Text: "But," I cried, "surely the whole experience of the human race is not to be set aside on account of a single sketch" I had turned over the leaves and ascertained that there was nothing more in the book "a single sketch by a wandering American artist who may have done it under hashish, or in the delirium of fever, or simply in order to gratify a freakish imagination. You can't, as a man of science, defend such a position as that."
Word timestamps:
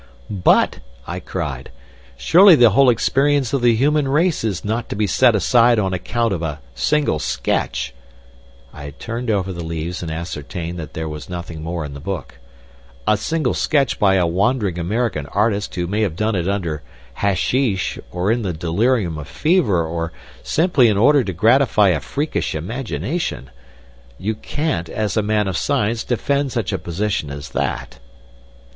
"But," 0.31 0.79
I 1.05 1.19
cried, 1.19 1.69
"surely 2.17 2.55
the 2.55 2.71
whole 2.71 2.89
experience 2.89 3.53
of 3.53 3.61
the 3.61 3.75
human 3.75 4.07
race 4.07 4.43
is 4.43 4.65
not 4.65 4.89
to 4.89 4.95
be 4.95 5.05
set 5.05 5.35
aside 5.35 5.77
on 5.77 5.93
account 5.93 6.33
of 6.33 6.41
a 6.41 6.59
single 6.73 7.19
sketch" 7.19 7.93
I 8.73 8.85
had 8.85 8.97
turned 8.97 9.29
over 9.29 9.53
the 9.53 9.63
leaves 9.63 10.01
and 10.01 10.09
ascertained 10.11 10.79
that 10.79 10.95
there 10.95 11.07
was 11.07 11.29
nothing 11.29 11.61
more 11.61 11.85
in 11.85 11.93
the 11.93 11.99
book 11.99 12.39
"a 13.07 13.15
single 13.15 13.53
sketch 13.53 13.99
by 13.99 14.15
a 14.15 14.25
wandering 14.25 14.79
American 14.79 15.27
artist 15.27 15.75
who 15.75 15.85
may 15.85 16.01
have 16.01 16.15
done 16.15 16.33
it 16.33 16.49
under 16.49 16.81
hashish, 17.21 17.99
or 18.11 18.31
in 18.31 18.41
the 18.41 18.53
delirium 18.53 19.19
of 19.19 19.27
fever, 19.27 19.85
or 19.85 20.11
simply 20.41 20.87
in 20.87 20.97
order 20.97 21.23
to 21.23 21.31
gratify 21.31 21.89
a 21.89 21.99
freakish 21.99 22.55
imagination. 22.55 23.51
You 24.17 24.33
can't, 24.33 24.89
as 24.89 25.15
a 25.15 25.21
man 25.21 25.47
of 25.47 25.57
science, 25.57 26.03
defend 26.03 26.51
such 26.51 26.73
a 26.73 26.79
position 26.79 27.29
as 27.29 27.49
that." 27.49 27.99